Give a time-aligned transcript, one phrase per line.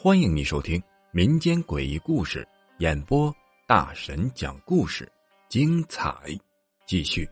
[0.00, 2.46] 欢迎你收听民间诡异故事
[2.78, 3.34] 演播，
[3.66, 5.10] 大神讲故事，
[5.48, 6.14] 精彩
[6.86, 7.28] 继续。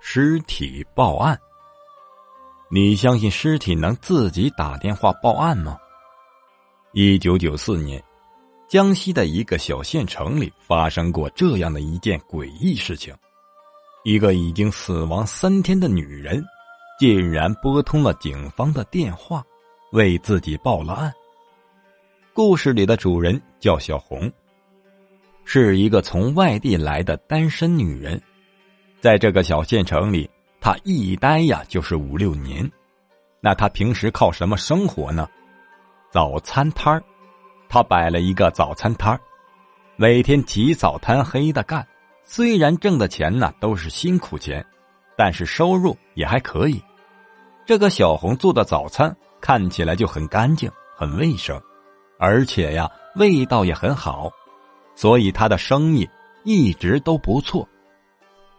[0.00, 1.38] 尸体报案，
[2.70, 5.76] 你相信尸体能自己打电话报案吗？
[6.92, 8.02] 一九九四年，
[8.66, 13.14] 江西的一个小县城里发生过这样的一件诡异事情：
[14.04, 16.44] 一个已经死亡三天的女人，
[16.98, 19.42] 竟然拨通了警方的电话，
[19.92, 21.10] 为自己报了案。
[22.34, 24.30] 故事里的主人叫小红，
[25.46, 28.20] 是一个从外地来的单身女人，
[29.00, 30.28] 在这个小县城里，
[30.60, 32.70] 她一待呀就是五六年。
[33.40, 35.26] 那她平时靠什么生活呢？
[36.10, 37.02] 早餐摊儿，
[37.70, 39.18] 他摆了一个早餐摊儿，
[39.96, 41.86] 每天起早贪黑的干。
[42.24, 44.64] 虽然挣的钱呢都是辛苦钱，
[45.16, 46.82] 但是收入也还可以。
[47.66, 51.60] 这个小红做的早餐看起来就很干净、很卫生，
[52.18, 54.30] 而且呀味道也很好，
[54.94, 56.08] 所以他的生意
[56.42, 57.66] 一直都不错。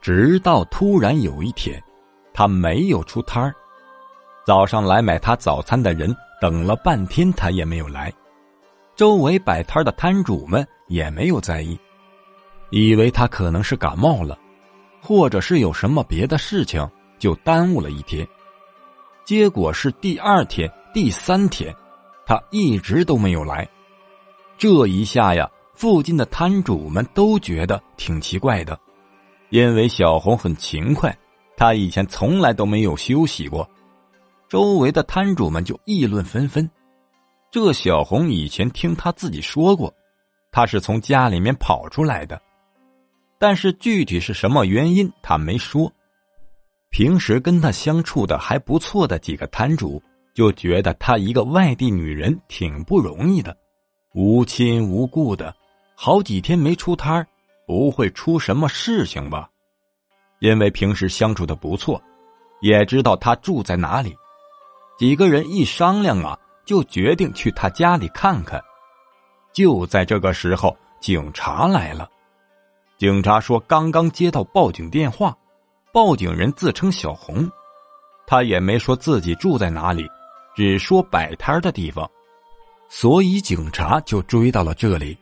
[0.01, 1.81] 直到突然有一天，
[2.33, 3.53] 他没有出摊儿，
[4.45, 6.15] 早上来买他早餐的人。
[6.41, 8.11] 等了半天，他也没有来。
[8.93, 11.79] 周围摆摊的摊主们也没有在意，
[12.69, 14.37] 以为他可能是感冒了，
[15.01, 16.87] 或者是有什么别的事情，
[17.19, 18.27] 就耽误了一天。
[19.23, 21.73] 结果是第二天、第三天，
[22.25, 23.67] 他一直都没有来。
[24.57, 28.79] 这一下呀，附近的摊主们都觉得挺奇怪的，
[29.49, 31.17] 因为小红很勤快，
[31.57, 33.67] 她以前从来都没有休息过。
[34.47, 36.69] 周围的摊主们就议论纷纷。
[37.49, 39.93] 这小红以前听他自己说过，
[40.51, 42.39] 他是从家里面跑出来的，
[43.45, 45.91] 但是具体是什么原因他没说。
[46.89, 50.01] 平时跟他相处的还不错的几个摊主
[50.33, 53.55] 就觉得他一个外地女人挺不容易的，
[54.15, 55.55] 无亲无故的，
[55.93, 57.23] 好几天没出摊
[57.67, 59.47] 不会出什么事情吧？
[60.39, 62.01] 因为平时相处的不错，
[62.61, 64.15] 也知道他住在哪里。
[64.97, 68.59] 几个人一商量啊，就决定去他家里看看。
[69.53, 72.09] 就在这个时候，警察来了。
[72.97, 75.35] 警察说刚刚接到报警电话，
[75.91, 77.49] 报警人自称小红，
[78.25, 80.07] 他也没说自己住在哪里，
[80.55, 82.09] 只说摆摊的地方。
[82.87, 85.17] 所以警察就追到了这里。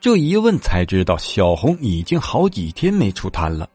[0.00, 3.68] 这一问才知道，小红已经好几天没出摊了。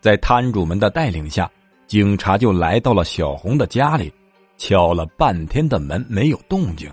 [0.00, 1.50] 在摊主们的带领下，
[1.86, 4.12] 警察就来到了小红的家里。
[4.58, 6.92] 敲了半天的门没有动静，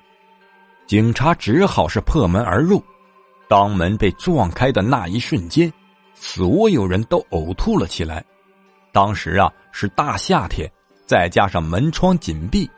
[0.86, 2.82] 警察只好是破门而入。
[3.48, 5.72] 当门被撞开的那一瞬间，
[6.14, 8.24] 所有人都呕吐了起来。
[8.92, 10.72] 当时啊是大夏天，
[11.06, 12.70] 再加上门窗紧闭，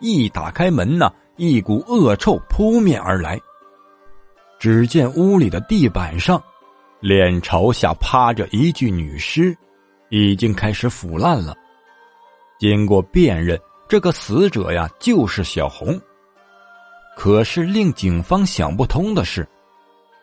[0.00, 3.40] 一打开门呢，一股恶臭扑面而来。
[4.58, 6.42] 只见屋里的地板上，
[7.00, 9.56] 脸朝下趴着一具女尸，
[10.08, 11.54] 已经开始腐烂了。
[12.58, 13.60] 经过辨认。
[13.88, 15.96] 这个死者呀，就是小红。
[17.16, 19.48] 可是令警方想不通的是，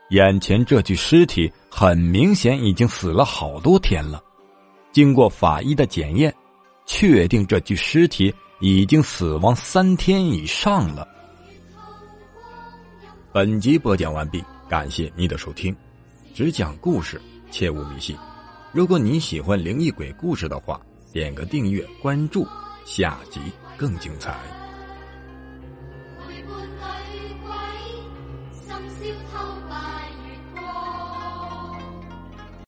[0.09, 4.23] 眼前这具尸体很明显已经死了好多天了。
[4.91, 6.33] 经过法医的检验，
[6.85, 11.07] 确定这具尸体已经死亡三天以上了。
[13.31, 15.75] 本集播讲完毕，感谢您的收听。
[16.35, 18.15] 只讲故事，切勿迷信。
[18.71, 20.79] 如果你喜欢灵异鬼故事的话，
[21.11, 22.47] 点个订阅关注，
[22.85, 23.39] 下集
[23.77, 24.35] 更精彩。
[28.75, 29.37] 今宵偷
[29.69, 30.02] 白